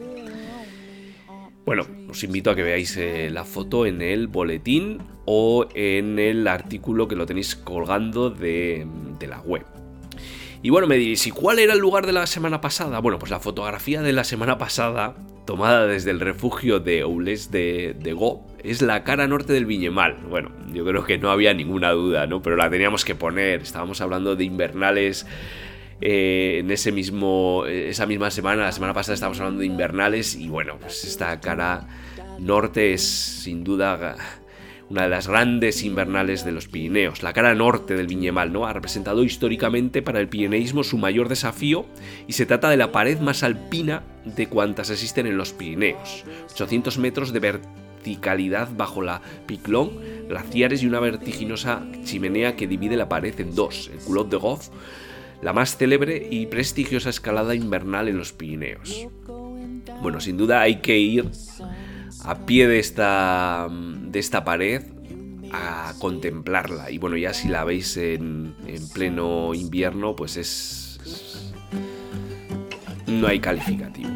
Bueno, 1.65 1.87
os 2.07 2.23
invito 2.23 2.51
a 2.51 2.55
que 2.55 2.61
veáis 2.61 2.95
eh, 2.95 3.29
la 3.31 3.43
foto 3.43 3.87
en 3.87 4.03
el 4.03 4.27
boletín 4.27 4.99
o 5.25 5.67
en 5.73 6.19
el 6.19 6.47
artículo 6.47 7.07
que 7.07 7.15
lo 7.15 7.25
tenéis 7.25 7.55
colgando 7.55 8.29
de, 8.29 8.85
la 9.27 9.41
web. 9.41 9.65
Y 10.61 10.69
bueno, 10.69 10.85
me 10.85 10.97
diréis, 10.97 11.25
¿y 11.25 11.31
cuál 11.31 11.57
era 11.57 11.73
el 11.73 11.79
lugar 11.79 12.05
de 12.05 12.13
la 12.13 12.27
semana 12.27 12.61
pasada? 12.61 12.99
Bueno, 12.99 13.17
pues 13.17 13.31
la 13.31 13.39
fotografía 13.39 14.03
de 14.03 14.13
la 14.13 14.23
semana 14.23 14.59
pasada, 14.59 15.15
tomada 15.47 15.87
desde 15.87 16.11
el 16.11 16.19
refugio 16.19 16.79
de 16.79 17.01
Oules 17.01 17.49
de, 17.49 17.95
de 17.99 18.13
es 18.63 18.83
la 18.83 19.03
cara 19.03 19.27
norte 19.27 19.53
del 19.53 19.65
Viñemal. 19.65 20.17
Bueno, 20.29 20.51
yo 20.71 20.85
creo 20.85 21.03
que 21.03 21.17
no 21.17 21.31
había 21.31 21.55
ninguna 21.55 21.91
duda, 21.91 22.27
¿no? 22.27 22.43
Pero 22.43 22.57
la 22.57 22.69
teníamos 22.69 23.05
que 23.05 23.15
poner. 23.15 23.61
Estábamos 23.61 24.01
hablando 24.01 24.35
de 24.35 24.43
invernales 24.43 25.25
eh, 26.01 26.57
en 26.59 26.71
ese 26.71 26.91
mismo, 26.91 27.65
esa 27.65 28.05
misma 28.05 28.31
semana, 28.31 28.63
la 28.63 28.71
semana 28.71 28.93
pasada 28.93 29.13
estábamos 29.13 29.39
hablando 29.39 29.61
de 29.61 29.67
invernales 29.67 30.35
y 30.35 30.49
bueno, 30.49 30.77
pues 30.79 31.03
esta 31.05 31.39
cara 31.39 31.87
norte 32.39 32.93
es 32.93 33.03
sin 33.03 33.63
duda 33.63 34.15
una 34.89 35.03
de 35.03 35.09
las 35.09 35.27
grandes 35.27 35.83
invernales 35.83 36.45
de 36.45 36.51
los 36.51 36.67
Pirineos. 36.67 37.23
La 37.23 37.33
cara 37.33 37.55
norte 37.55 37.95
del 37.95 38.07
Viñemal 38.07 38.51
¿no? 38.51 38.65
ha 38.65 38.73
representado 38.73 39.23
históricamente 39.23 40.01
para 40.01 40.19
el 40.19 40.27
pirineísmo 40.27 40.83
su 40.83 40.97
mayor 40.97 41.29
desafío 41.29 41.85
y 42.27 42.33
se 42.33 42.45
trata 42.45 42.69
de 42.69 42.77
la 42.77 42.91
pared 42.91 43.19
más 43.19 43.43
alpina 43.43 44.03
de 44.25 44.47
cuantas 44.47 44.89
existen 44.89 45.27
en 45.27 45.37
los 45.37 45.53
Pirineos. 45.53 46.23
800 46.51 46.97
metros 46.97 47.33
de 47.33 47.39
verticalidad 47.39 48.69
bajo 48.75 49.01
la 49.01 49.21
Piclón, 49.47 49.91
glaciares 50.27 50.83
y 50.83 50.87
una 50.87 50.99
vertiginosa 50.99 51.83
chimenea 52.03 52.55
que 52.55 52.67
divide 52.67 52.97
la 52.97 53.09
pared 53.09 53.39
en 53.39 53.55
dos, 53.55 53.89
el 53.91 53.99
culot 53.99 54.29
de 54.29 54.37
Goff, 54.37 54.69
la 55.41 55.53
más 55.53 55.77
célebre 55.77 56.27
y 56.29 56.47
prestigiosa 56.47 57.09
escalada 57.09 57.55
invernal 57.55 58.07
en 58.07 58.17
los 58.17 58.33
Pirineos. 58.33 59.07
Bueno, 60.01 60.19
sin 60.19 60.37
duda 60.37 60.61
hay 60.61 60.77
que 60.77 60.97
ir 60.97 61.29
a 62.23 62.45
pie 62.45 62.67
de 62.67 62.79
esta, 62.79 63.67
de 63.69 64.19
esta 64.19 64.43
pared 64.43 64.83
a 65.51 65.93
contemplarla. 65.99 66.91
Y 66.91 66.97
bueno, 66.97 67.17
ya 67.17 67.33
si 67.33 67.47
la 67.47 67.63
veis 67.63 67.97
en, 67.97 68.55
en 68.67 68.89
pleno 68.89 69.53
invierno, 69.53 70.15
pues 70.15 70.37
es... 70.37 70.99
No 73.07 73.27
hay 73.27 73.39
calificativo. 73.39 74.09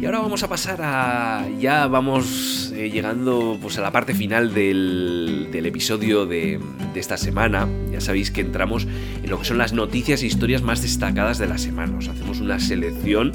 Y 0.00 0.06
ahora 0.06 0.20
vamos 0.20 0.42
a 0.42 0.48
pasar 0.48 0.80
a... 0.82 1.46
Ya 1.58 1.86
vamos 1.86 2.69
eh, 2.80 2.88
llegando 2.88 3.58
pues, 3.60 3.76
a 3.76 3.82
la 3.82 3.92
parte 3.92 4.14
final 4.14 4.54
del, 4.54 5.48
del 5.52 5.66
episodio 5.66 6.24
de, 6.24 6.58
esta 6.94 7.18
semana. 7.18 7.68
Ya 7.92 8.00
sabéis 8.00 8.30
que 8.30 8.40
entramos 8.40 8.86
en 9.22 9.28
lo 9.28 9.38
que 9.38 9.44
son 9.44 9.58
las 9.58 9.74
noticias 9.74 10.22
e 10.22 10.26
historias 10.26 10.62
más 10.62 10.80
destacadas 10.80 11.36
de 11.36 11.46
la 11.46 11.58
semana. 11.58 11.98
Os 11.98 12.08
hacemos 12.08 12.40
una 12.40 12.58
selección 12.58 13.32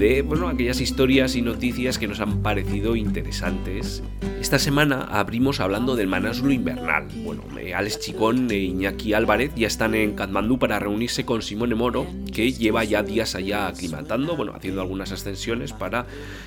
de 0.00 0.22
bueno, 0.22 0.48
aquellas 0.48 0.80
historias 0.80 1.36
y 1.36 1.42
noticias 1.42 1.98
que 1.98 2.08
nos 2.08 2.20
han 2.20 2.42
parecido 2.42 2.96
interesantes. 2.96 4.02
Esta 4.40 4.58
semana 4.58 5.02
abrimos 5.02 5.60
hablando 5.60 5.94
del 5.94 6.06
Manaslu 6.06 6.52
invernal. 6.52 7.06
Bueno, 7.22 7.44
eh, 7.58 7.74
Alex 7.74 8.00
Chicón 8.00 8.50
e 8.50 8.56
Iñaki 8.56 9.12
Álvarez 9.12 9.52
ya 9.54 9.66
están 9.66 9.94
en 9.94 10.14
Katmandú 10.14 10.58
para 10.58 10.78
reunirse 10.78 11.26
con 11.26 11.42
Simone 11.42 11.74
Moro, 11.74 12.06
que 12.32 12.50
lleva 12.50 12.82
ya 12.84 13.02
días 13.02 13.34
allá 13.34 13.66
aclimatando, 13.66 14.36
bueno, 14.36 14.54
haciendo 14.54 14.80
algunas 14.80 15.12
ascensiones 15.12 15.74
para 15.74 16.06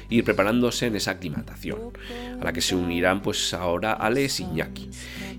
ir 0.10 0.24
preparándose 0.24 0.88
en 0.88 0.96
esa 0.96 1.12
aclimatación, 1.12 1.78
a 2.42 2.44
la 2.44 2.54
que 2.54 2.62
se 2.62 2.76
unirán 2.76 3.22
pues 3.22 3.54
ahora 3.54 3.94
Alex 3.94 4.40
y 4.40 4.44
Iñaki. 4.46 4.90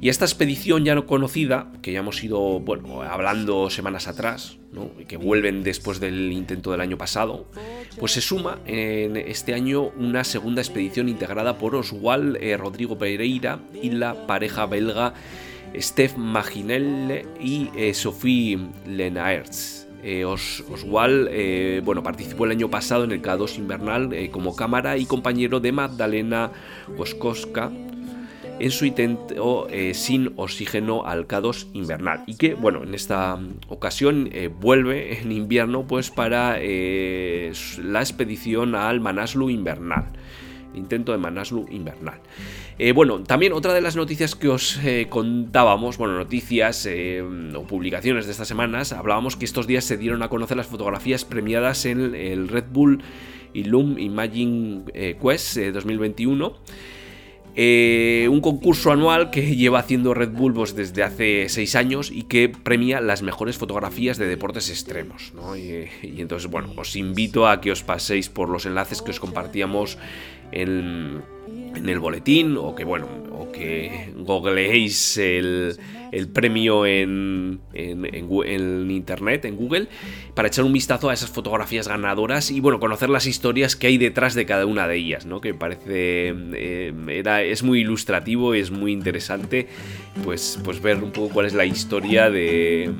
Y 0.00 0.08
esta 0.08 0.24
expedición 0.24 0.84
ya 0.84 0.94
no 0.94 1.06
conocida, 1.06 1.72
que 1.82 1.92
ya 1.92 2.00
hemos 2.00 2.22
ido, 2.22 2.60
bueno, 2.60 3.02
hablando 3.02 3.70
semanas 3.70 4.06
atrás, 4.06 4.58
¿no? 4.70 4.90
que 5.08 5.16
vuelven 5.16 5.62
después 5.62 5.98
del 5.98 6.30
intento 6.30 6.72
del 6.72 6.80
año 6.80 6.98
pasado, 6.98 7.46
pues 7.98 8.03
se 8.08 8.20
suma 8.20 8.58
en 8.66 9.16
este 9.16 9.54
año 9.54 9.90
una 9.96 10.24
segunda 10.24 10.60
expedición 10.60 11.08
integrada 11.08 11.58
por 11.58 11.74
Oswald 11.74 12.36
eh, 12.40 12.56
Rodrigo 12.56 12.98
Pereira 12.98 13.60
y 13.80 13.90
la 13.90 14.26
pareja 14.26 14.66
belga 14.66 15.14
Steph 15.76 16.16
Maginelle 16.16 17.26
y 17.40 17.70
eh, 17.76 17.94
Sophie 17.94 18.58
Lenaerts. 18.86 19.84
Eh, 20.06 20.26
Os, 20.26 20.62
Oswald 20.70 21.28
eh, 21.30 21.80
bueno, 21.82 22.02
participó 22.02 22.44
el 22.44 22.50
año 22.50 22.68
pasado 22.68 23.04
en 23.04 23.12
el 23.12 23.22
K2 23.22 23.56
invernal 23.56 24.12
eh, 24.12 24.28
como 24.30 24.54
cámara 24.54 24.98
y 24.98 25.06
compañero 25.06 25.60
de 25.60 25.72
Magdalena 25.72 26.52
Woskowska 26.98 27.72
en 28.58 28.70
su 28.70 28.84
intento 28.84 29.66
eh, 29.68 29.94
sin 29.94 30.32
oxígeno 30.36 31.04
al 31.06 31.26
K2 31.26 31.68
invernal. 31.72 32.22
Y 32.26 32.36
que 32.36 32.54
bueno 32.54 32.82
en 32.82 32.94
esta 32.94 33.38
ocasión 33.68 34.28
eh, 34.32 34.48
vuelve 34.48 35.20
en 35.20 35.32
invierno 35.32 35.86
pues 35.86 36.10
para 36.10 36.56
eh, 36.60 37.52
la 37.82 38.00
expedición 38.00 38.74
al 38.74 39.00
Manaslu 39.00 39.50
invernal. 39.50 40.06
Intento 40.74 41.12
de 41.12 41.18
Manaslu 41.18 41.66
invernal. 41.70 42.20
Bueno, 42.96 43.22
también 43.22 43.52
otra 43.52 43.72
de 43.72 43.80
las 43.80 43.94
noticias 43.94 44.34
que 44.34 44.48
os 44.48 44.80
contábamos, 45.08 45.98
bueno, 45.98 46.18
noticias 46.18 46.84
eh, 46.86 47.22
o 47.54 47.62
publicaciones 47.62 48.26
de 48.26 48.32
estas 48.32 48.48
semanas, 48.48 48.92
hablábamos 48.92 49.36
que 49.36 49.44
estos 49.44 49.68
días 49.68 49.84
se 49.84 49.96
dieron 49.96 50.24
a 50.24 50.28
conocer 50.28 50.56
las 50.56 50.66
fotografías 50.66 51.24
premiadas 51.24 51.86
en 51.86 52.16
el 52.16 52.48
Red 52.48 52.64
Bull 52.72 53.04
Illum 53.52 54.00
Imaging 54.00 54.86
Quest 55.22 55.56
2021. 55.56 56.56
Eh, 57.56 58.26
un 58.30 58.40
concurso 58.40 58.90
anual 58.90 59.30
que 59.30 59.54
lleva 59.54 59.78
haciendo 59.78 60.12
Red 60.12 60.30
Bull 60.30 60.54
pues, 60.54 60.74
desde 60.74 61.04
hace 61.04 61.48
6 61.48 61.76
años 61.76 62.10
y 62.10 62.24
que 62.24 62.48
premia 62.48 63.00
las 63.00 63.22
mejores 63.22 63.58
fotografías 63.58 64.18
de 64.18 64.26
deportes 64.26 64.70
extremos. 64.70 65.32
¿no? 65.34 65.56
Y, 65.56 65.88
entonces, 66.02 66.50
bueno, 66.50 66.72
os 66.76 66.96
invito 66.96 67.46
a 67.46 67.60
que 67.60 67.70
os 67.70 67.82
paséis 67.82 68.28
por 68.28 68.48
los 68.48 68.66
enlaces 68.66 69.02
que 69.02 69.12
os 69.12 69.20
compartíamos 69.20 69.98
en, 70.50 71.22
en 71.74 71.88
el 71.88 71.98
boletín 71.98 72.56
o 72.56 72.74
que, 72.74 72.84
bueno, 72.84 73.06
o 73.32 73.50
que 73.50 74.12
googleéis 74.16 75.16
el, 75.18 75.76
el 76.12 76.28
premio 76.28 76.86
en, 76.86 77.60
en, 77.72 78.04
en, 78.04 78.90
internet, 78.90 79.44
en 79.44 79.56
Google, 79.56 79.88
para 80.34 80.48
echar 80.48 80.64
un 80.64 80.72
vistazo 80.72 81.10
a 81.10 81.14
esas 81.14 81.30
fotografías 81.30 81.88
ganadoras 81.88 82.50
y 82.50 82.60
bueno, 82.60 82.80
conocer 82.80 83.10
las 83.10 83.26
historias 83.26 83.76
que 83.76 83.88
hay 83.88 83.98
detrás 83.98 84.34
de 84.34 84.46
cada 84.46 84.66
una 84.66 84.86
de 84.86 84.96
ellas, 84.96 85.26
¿no? 85.26 85.40
Que 85.40 85.54
parece 85.54 86.34
eh, 86.54 87.22
es 87.50 87.62
muy 87.62 87.80
ilustrativo, 87.80 88.54
es 88.54 88.70
muy 88.70 88.92
interesante, 88.92 89.68
pues, 90.24 90.58
pues 90.64 90.80
ver 90.80 91.02
un 91.02 91.12
poco 91.12 91.34
cuál 91.34 91.46
es 91.46 91.54
la 91.54 91.66
historia 91.66 92.30
de, 92.30 92.92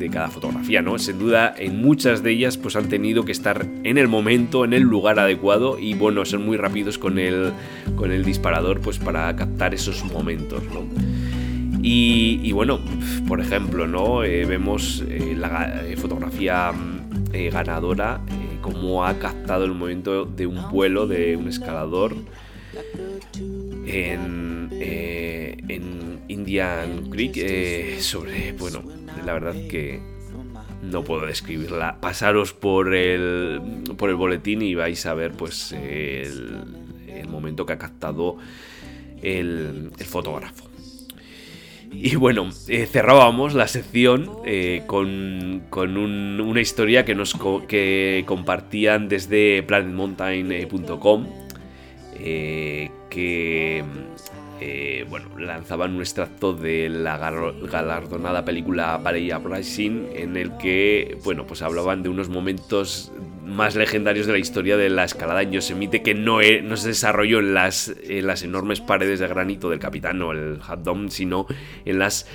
de 0.00 0.08
cada 0.08 0.28
fotografía, 0.28 0.80
¿no? 0.80 0.98
Sin 0.98 1.18
duda, 1.18 1.54
en 1.56 1.80
muchas 1.80 2.22
de 2.22 2.32
ellas, 2.32 2.56
pues 2.56 2.74
han 2.74 2.88
tenido 2.88 3.24
que 3.24 3.32
estar 3.32 3.66
en 3.84 3.98
el 3.98 4.08
momento, 4.08 4.64
en 4.64 4.72
el 4.72 4.82
lugar 4.82 5.18
adecuado 5.18 5.78
y 5.78 5.94
bueno, 5.94 6.24
ser 6.24 6.40
muy 6.40 6.56
rápidos 6.56 6.98
con 6.98 7.18
el, 7.18 7.52
con 7.96 8.10
el 8.10 8.24
disparador, 8.24 8.80
pues 8.80 8.98
para 8.98 9.36
captar 9.36 9.74
esos 9.74 10.02
momentos, 10.04 10.64
¿no? 10.72 10.86
Y, 11.82 12.52
bueno, 12.52 12.80
por 13.28 13.40
ejemplo, 13.40 13.86
¿no? 13.86 14.24
Eh, 14.24 14.44
vemos 14.44 15.02
eh, 15.08 15.34
la 15.36 15.82
eh, 15.86 15.96
fotografía 15.96 16.72
eh, 17.32 17.50
ganadora, 17.50 18.20
cómo 18.60 19.04
ha 19.04 19.18
captado 19.18 19.64
el 19.64 19.72
momento 19.72 20.24
de 20.24 20.46
un 20.46 20.70
vuelo 20.70 21.06
de 21.06 21.36
un 21.36 21.48
escalador 21.48 22.14
en, 23.86 24.68
en 24.70 26.20
Indian 26.28 27.08
Creek 27.10 27.98
sobre, 28.00 28.52
bueno, 28.52 28.82
la 29.24 29.32
verdad 29.32 29.54
que 29.68 30.00
no 30.82 31.04
puedo 31.04 31.26
describirla. 31.26 32.00
Pasaros 32.00 32.52
por 32.52 32.94
el, 32.94 33.60
por 33.96 34.10
el 34.10 34.16
boletín 34.16 34.62
y 34.62 34.74
vais 34.74 35.04
a 35.06 35.14
ver 35.14 35.32
pues 35.32 35.72
el, 35.72 36.64
el 37.08 37.28
momento 37.28 37.66
que 37.66 37.74
ha 37.74 37.78
captado 37.78 38.36
el, 39.22 39.90
el 39.98 40.06
fotógrafo. 40.06 40.70
Y 41.92 42.14
bueno, 42.14 42.50
eh, 42.68 42.86
cerrábamos 42.86 43.54
la 43.54 43.66
sección 43.66 44.30
eh, 44.44 44.84
con, 44.86 45.64
con 45.70 45.96
un, 45.96 46.40
una 46.40 46.60
historia 46.60 47.04
que 47.04 47.16
nos 47.16 47.34
co 47.34 47.66
que 47.66 48.22
compartían 48.26 49.08
desde 49.08 49.64
planetmountain.com 49.64 51.26
eh, 52.14 52.90
que 53.08 53.82
eh, 54.60 55.06
bueno, 55.08 55.26
lanzaban 55.38 55.94
un 55.94 56.00
extracto 56.00 56.52
de 56.52 56.90
la 56.90 57.16
galardonada 57.16 58.44
película 58.44 58.98
Valley 58.98 59.32
Uprising 59.32 60.08
en 60.14 60.36
el 60.36 60.56
que, 60.58 61.16
bueno, 61.24 61.46
pues 61.46 61.62
hablaban 61.62 62.02
de 62.02 62.10
unos 62.10 62.28
momentos 62.28 63.10
más 63.46 63.74
legendarios 63.74 64.26
de 64.26 64.32
la 64.32 64.38
historia 64.38 64.76
de 64.76 64.90
la 64.90 65.04
escalada 65.04 65.42
en 65.42 65.52
Yosemite 65.52 66.02
que 66.02 66.14
no, 66.14 66.42
e, 66.42 66.60
no 66.60 66.76
se 66.76 66.88
desarrolló 66.88 67.38
en 67.38 67.54
las, 67.54 67.94
en 68.04 68.26
las, 68.26 68.42
enormes 68.42 68.80
paredes 68.80 69.18
de 69.18 69.28
granito 69.28 69.70
del 69.70 69.78
capitán 69.78 70.20
o 70.20 70.32
el 70.32 70.60
Hot 70.60 70.82
Dome, 70.82 71.10
sino 71.10 71.46
en 71.86 71.98
las 71.98 72.26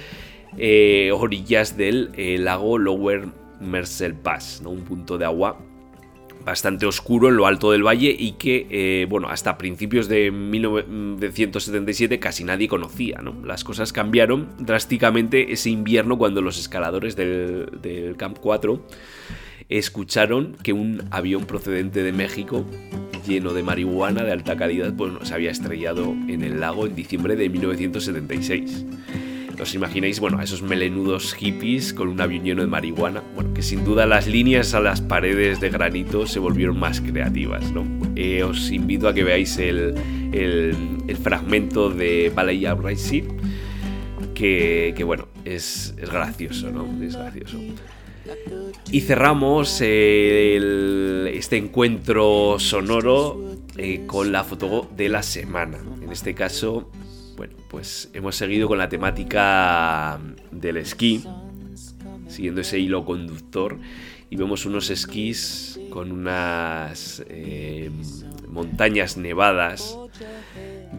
eh, 0.57 1.11
orillas 1.13 1.77
del 1.77 2.09
eh, 2.15 2.37
lago 2.39 2.79
Lower 2.79 3.27
Merced 3.59 4.15
Pass, 4.15 4.61
¿no? 4.63 4.71
un 4.71 4.83
punto 4.83 5.17
de 5.19 5.25
agua 5.25 5.59
bastante 6.45 6.85
oscuro 6.85 7.29
en 7.29 7.37
lo 7.37 7.47
alto 7.47 7.71
del 7.71 7.85
valle 7.85 8.15
y 8.17 8.33
que, 8.33 8.67
eh, 8.69 9.07
bueno, 9.09 9.29
hasta 9.29 9.57
principios 9.57 10.07
de 10.07 10.29
1977 10.29 12.19
casi 12.19 12.43
nadie 12.43 12.67
conocía, 12.67 13.19
¿no? 13.21 13.35
Las 13.43 13.63
cosas 13.63 13.91
cambiaron 13.91 14.49
drásticamente 14.59 15.51
ese 15.51 15.71
invierno 15.71 16.19
cuando 16.19 16.41
los 16.41 16.59
escaladores 16.59 17.15
del, 17.15 18.15
Camp 18.17 18.37
4 18.39 18.85
escucharon 19.69 20.55
que 20.61 20.73
un 20.73 21.03
avión 21.09 21.45
procedente 21.45 22.03
de 22.03 22.11
México 22.11 22.65
lleno 23.27 23.53
de 23.53 23.63
marihuana 23.63 24.23
de 24.23 24.31
alta 24.31 24.55
calidad 24.55 24.93
bueno, 24.93 25.25
se 25.25 25.33
había 25.33 25.49
estrellado 25.49 26.11
en 26.27 26.43
el 26.43 26.59
lago 26.59 26.85
en 26.85 26.93
diciembre 26.95 27.35
de 27.35 27.49
1976. 27.49 28.85
¿Os 29.59 29.73
imagináis, 29.73 30.19
bueno, 30.19 30.39
a 30.39 30.43
esos 30.43 30.61
melenudos 30.61 31.33
hippies 31.33 31.93
con 31.93 32.09
un 32.09 32.19
avión 32.19 32.43
lleno 32.43 32.61
de 32.61 32.67
marihuana? 32.67 33.23
Bueno, 33.35 33.53
que 33.53 33.61
sin 33.61 33.83
duda 33.83 34.05
las 34.05 34.27
líneas 34.27 34.73
a 34.73 34.79
las 34.79 35.01
paredes 35.01 35.59
de 35.59 35.69
granito 35.69 36.27
se 36.27 36.39
volvieron 36.39 36.79
más 36.79 37.01
creativas, 37.01 37.71
¿no? 37.71 37.85
Eh, 38.15 38.43
os 38.43 38.71
invito 38.71 39.07
a 39.07 39.13
que 39.13 39.23
veáis 39.23 39.57
el, 39.57 39.95
el, 40.33 41.17
fragmento 41.17 41.89
de 41.89 42.31
Valley 42.35 42.67
Uprising, 42.67 43.27
que, 44.33 44.93
que 44.95 45.03
bueno, 45.03 45.27
es, 45.45 45.95
es 45.97 46.09
gracioso, 46.09 46.69
¿no? 46.71 46.87
Es 47.03 47.15
gracioso. 47.15 47.59
Y 48.91 49.01
cerramos 49.01 49.81
este 49.81 51.57
encuentro 51.57 52.57
sonoro 52.59 53.55
eh, 53.77 54.03
con 54.05 54.31
la 54.31 54.43
foto 54.43 54.89
de 54.95 55.09
la 55.09 55.21
semana. 55.23 55.79
En 56.01 56.11
este 56.11 56.33
caso, 56.33 56.89
bueno, 57.35 57.53
pues 57.69 58.09
hemos 58.13 58.35
seguido 58.35 58.67
con 58.67 58.77
la 58.77 58.89
temática 58.89 60.19
del 60.51 60.77
esquí, 60.77 61.23
siguiendo 62.27 62.61
ese 62.61 62.79
hilo 62.79 63.05
conductor, 63.05 63.77
y 64.29 64.35
vemos 64.35 64.65
unos 64.65 64.89
esquís 64.89 65.79
con 65.89 66.11
unas 66.11 67.23
eh, 67.29 67.89
montañas 68.47 69.17
nevadas 69.17 69.97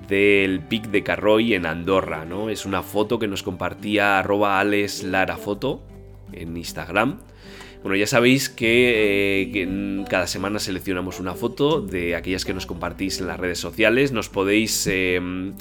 del 0.09 0.61
pic 0.61 0.87
de 0.89 1.03
Carroy 1.03 1.55
en 1.55 1.67
Andorra, 1.67 2.25
¿no? 2.25 2.51
Es 2.51 2.67
una 2.67 2.83
foto 2.83 3.19
que 3.19 3.29
nos 3.29 3.43
compartía 3.43 4.19
arroba 4.19 4.61
Alex 4.61 5.03
Lara 5.03 5.37
Foto 5.37 5.83
en 6.33 6.57
Instagram. 6.57 7.19
Bueno, 7.83 7.97
ya 7.97 8.07
sabéis 8.07 8.49
que, 8.49 9.53
eh, 9.53 10.05
cada 10.09 10.27
semana 10.27 10.59
seleccionamos 10.59 11.21
una 11.21 11.35
foto 11.35 11.81
de 11.81 12.17
aquellas 12.17 12.45
que 12.45 12.53
nos 12.53 12.67
compartís 12.67 13.21
en 13.21 13.29
las 13.29 13.39
redes 13.39 13.59
sociales. 13.59 14.13
Nos 14.13 14.29
podéis 14.29 14.87
em, 14.89 15.55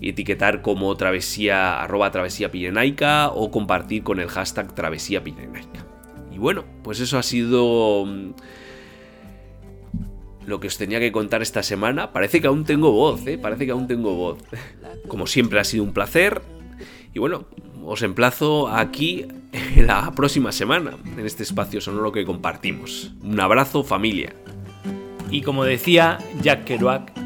etiquetar 0.00 0.62
como 0.62 0.96
travesía, 0.96 1.80
arroba 1.80 2.10
travesía 2.10 2.50
pirenaica 2.50 3.30
o 3.30 3.50
compartir 3.50 4.02
con 4.02 4.20
el 4.20 4.28
hashtag 4.28 4.74
travesía 4.74 5.22
pirenaica. 5.22 5.86
Y 6.32 6.38
bueno, 6.38 6.64
pues 6.82 7.00
eso 7.00 7.18
ha 7.18 7.22
sido 7.22 8.04
mm, 8.04 8.30
lo 10.46 10.60
que 10.60 10.68
os 10.68 10.76
tenía 10.78 11.00
que 11.00 11.12
contar 11.12 11.42
esta 11.42 11.62
semana. 11.62 12.12
Parece 12.12 12.40
que 12.40 12.46
aún 12.46 12.64
tengo 12.64 12.92
voz, 12.92 13.26
¿eh? 13.26 13.38
Parece 13.38 13.66
que 13.66 13.72
aún 13.72 13.86
tengo 13.86 14.14
voz. 14.14 14.38
Como 15.08 15.26
siempre 15.26 15.60
ha 15.60 15.64
sido 15.64 15.84
un 15.84 15.92
placer. 15.92 16.42
Y 17.14 17.18
bueno, 17.18 17.46
os 17.84 18.02
emplazo 18.02 18.68
aquí 18.68 19.26
la 19.76 20.12
próxima 20.12 20.52
semana, 20.52 20.96
en 21.16 21.24
este 21.24 21.42
espacio 21.42 21.80
sonoro 21.80 22.12
que 22.12 22.24
compartimos. 22.24 23.12
Un 23.22 23.40
abrazo 23.40 23.84
familia. 23.84 24.34
Y 25.30 25.42
como 25.42 25.64
decía 25.64 26.18
Jack 26.42 26.64
Kerouac, 26.64 27.25